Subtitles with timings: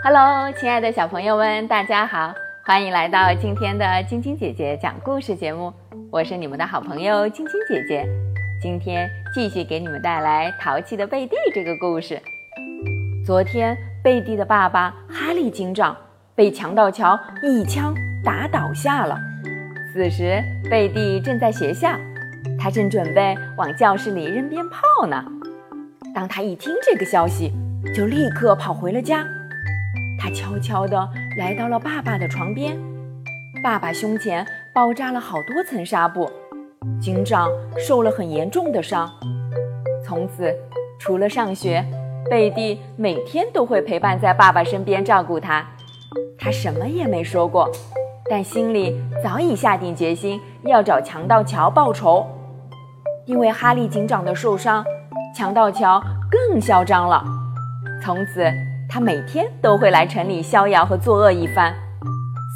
[0.00, 2.32] Hello，亲爱的小朋友们，大家好，
[2.64, 5.72] 欢迎来到今天的晶晶姐姐讲故事节目。
[6.08, 8.06] 我是你们的好朋友晶晶姐姐，
[8.62, 12.20] 今天继续给你们带来《淘气的贝蒂》这个故事。
[13.26, 15.96] 昨天，贝蒂的爸爸哈利警长
[16.36, 17.92] 被强盗乔一枪
[18.24, 19.18] 打倒下了。
[19.92, 20.40] 此时，
[20.70, 21.90] 贝蒂正在学校，
[22.56, 25.24] 他正准备往教室里扔鞭炮呢。
[26.14, 27.52] 当他一听这个消息，
[27.92, 29.26] 就立刻跑回了家。
[30.18, 32.76] 他悄悄地来到了爸爸的床边，
[33.62, 34.44] 爸爸胸前
[34.74, 36.28] 包扎了好多层纱布，
[37.00, 39.08] 警长受了很严重的伤。
[40.04, 40.52] 从此，
[40.98, 41.84] 除了上学，
[42.28, 45.64] 贝蒂每天都会陪伴在爸爸身边照顾他。
[46.36, 47.70] 他什么也没说过，
[48.28, 52.26] 但心里早已下定决心要找强盗乔报仇。
[53.24, 54.84] 因为哈利警长的受伤，
[55.36, 57.24] 强盗乔更嚣张了。
[58.02, 58.67] 从此。
[58.88, 61.74] 他每天都会来城里逍遥和作恶一番，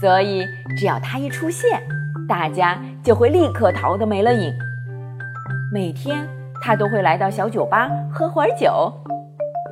[0.00, 0.46] 所以
[0.78, 1.82] 只要他一出现，
[2.26, 4.50] 大家就会立刻逃得没了影。
[5.70, 6.26] 每天
[6.62, 8.90] 他都会来到小酒吧喝会儿酒。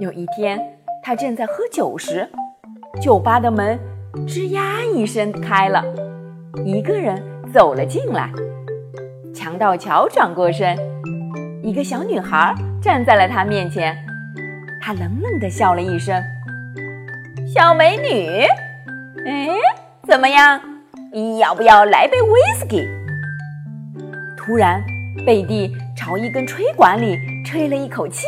[0.00, 0.60] 有一天，
[1.02, 2.28] 他正在喝酒时，
[3.00, 3.78] 酒吧的门
[4.26, 5.82] 吱呀一声开了，
[6.64, 7.22] 一个人
[7.52, 8.30] 走了进来。
[9.34, 10.76] 强盗乔转过身，
[11.62, 13.96] 一个小女孩站在了他面前，
[14.80, 16.22] 他冷冷地笑了一声。
[17.52, 18.42] 小美女，
[19.26, 19.48] 哎，
[20.06, 20.60] 怎么样？
[21.40, 22.88] 要不要来杯威士忌？
[24.36, 24.80] 突然，
[25.26, 28.24] 贝蒂朝一根吹管里吹了一口气，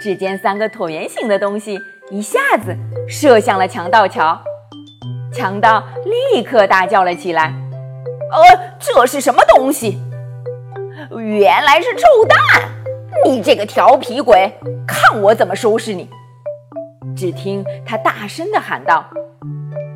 [0.00, 2.76] 只见三个椭圆形的东西一下子
[3.08, 4.40] 射向了强盗乔。
[5.32, 5.82] 强盗
[6.32, 7.52] 立刻大叫了起来
[8.30, 9.98] ：“呃，这是什么东西？
[11.10, 12.38] 原来是臭蛋！
[13.24, 14.52] 你这个调皮鬼，
[14.86, 16.08] 看我怎么收拾你！”
[17.16, 19.04] 只听他大声地喊道：“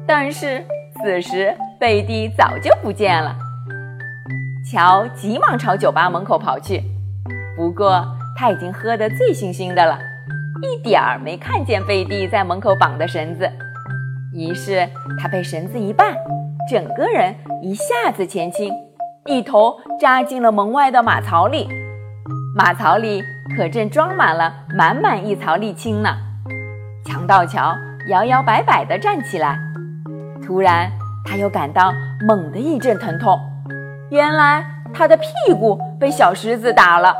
[0.07, 0.65] 但是
[1.01, 3.37] 此时贝蒂早就不见了。”
[4.71, 6.83] 乔急忙朝酒吧门口跑去，
[7.57, 9.99] 不过他已经喝得醉醺醺的了，
[10.63, 13.51] 一点儿没看见贝蒂在门口绑的绳子。
[14.33, 14.89] 于是
[15.19, 16.15] 他被绳子一绊，
[16.71, 18.73] 整个人一下子前倾，
[19.27, 21.69] 一头扎进了门外的马槽里。
[22.57, 23.23] 马槽里
[23.57, 26.17] 可正装满了满满一槽沥青呢。
[27.05, 27.77] 强盗乔
[28.09, 29.59] 摇摇摆摆地站起来，
[30.45, 30.91] 突然
[31.25, 31.93] 他又感到
[32.27, 33.39] 猛地一阵疼痛，
[34.11, 37.15] 原来他的屁股被小狮子打了，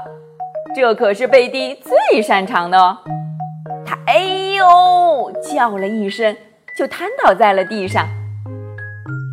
[0.75, 2.99] 这可是贝蒂最擅长的哦。
[3.85, 4.19] 他哎
[4.57, 6.37] 呦叫了一声，
[6.79, 8.07] 就瘫倒在了地上。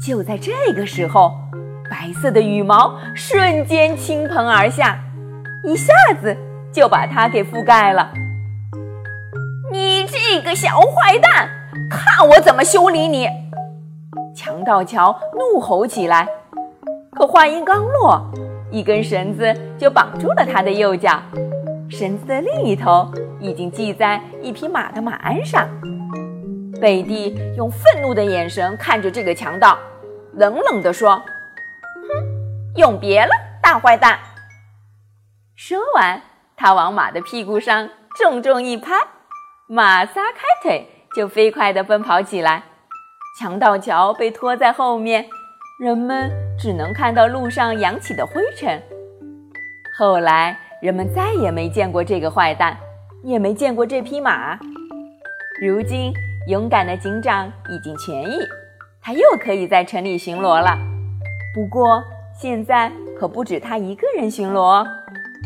[0.05, 1.33] 就在这个时候，
[1.89, 4.97] 白色的羽毛瞬间倾盆而下，
[5.63, 6.35] 一下子
[6.71, 8.09] 就把他给覆盖了。
[10.31, 11.49] 这个小坏蛋，
[11.89, 13.27] 看我怎么修理你！
[14.35, 16.27] 强盗乔怒吼起来，
[17.13, 18.21] 可话音刚落，
[18.69, 21.19] 一根绳子就绑住了他的右脚，
[21.89, 25.67] 绳子的另一头已经系在一匹马的马鞍上。
[26.79, 29.75] 贝蒂用愤怒的眼神看着这个强盗，
[30.33, 31.15] 冷冷地说
[32.07, 33.31] ：“哼，永别了，
[33.63, 34.19] 大坏蛋！”
[35.57, 36.21] 说完，
[36.55, 38.93] 他往马的屁股上重重一拍。
[39.71, 42.63] 马撒开腿就飞快地奔跑起来，
[43.39, 45.23] 强盗乔被拖在后面，
[45.79, 48.81] 人们只能看到路上扬起的灰尘。
[49.95, 52.75] 后来，人们再也没见过这个坏蛋，
[53.23, 54.57] 也没见过这匹马。
[55.61, 56.11] 如今，
[56.47, 58.43] 勇敢的警长已经痊愈，
[58.99, 60.75] 他又可以在城里巡逻了。
[61.53, 62.03] 不过，
[62.33, 64.83] 现在可不止他一个人巡逻，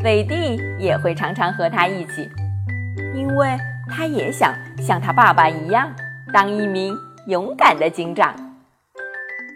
[0.01, 2.29] 贝蒂也会常常和他一起，
[3.13, 3.49] 因为。
[3.89, 5.89] 他也想像他爸爸一样，
[6.33, 6.95] 当一名
[7.27, 8.33] 勇敢的警长。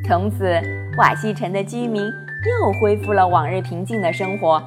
[0.07, 0.59] 从此，
[0.97, 4.61] 瓦西城的居民又恢复了往日平静的生活。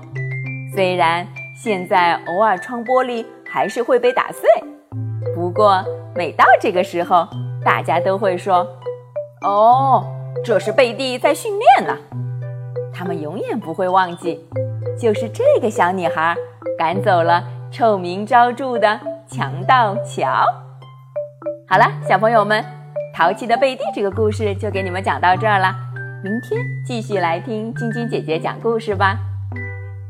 [0.74, 1.26] 虽然
[1.56, 4.48] 现在偶尔窗玻璃还是会被打碎，
[5.34, 5.84] 不过
[6.14, 7.28] 每到这个时候，
[7.64, 8.66] 大家都会说
[9.46, 10.04] ：“哦，
[10.44, 11.96] 这是贝蒂在训练呢。”
[12.92, 14.44] 他们永远不会忘记，
[14.98, 16.36] 就是这个小女孩
[16.78, 19.00] 赶走了臭名昭著的。
[19.30, 20.44] 强盗乔，
[21.68, 22.64] 好了，小朋友们，
[23.14, 25.72] 淘气的贝蒂这个故事就给你们讲到这儿了。
[26.24, 29.16] 明天继续来听晶晶姐姐讲故事吧。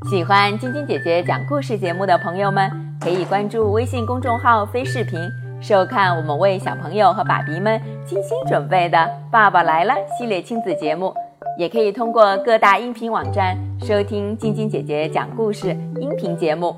[0.09, 5.21] 喜欢晶晶姐姐讲故事节目的朋友们，可以关注微信公众号“飞视频”，
[5.61, 8.97] 收看我们为小朋友和爸比们精心准备的
[9.31, 11.13] 《爸爸来了》系列亲子节目。
[11.59, 16.75] 也可以通过各大音频网站收听晶晶姐姐讲故事音频节目。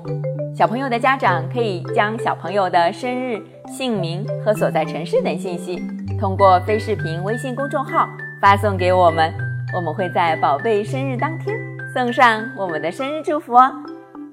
[0.55, 5.81] 小朋友的家长可以将小朋友的生日、姓名和所在城市等信息，
[6.19, 8.07] 通过非视频微信公众号
[8.39, 9.33] 发送给我们，
[9.75, 11.57] 我们会在宝贝生日当天
[11.91, 13.71] 送上我们的生日祝福哦。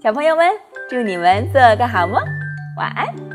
[0.02, 0.46] 小朋友们，
[0.90, 2.20] 祝你们做个好梦，
[2.76, 3.29] 晚安。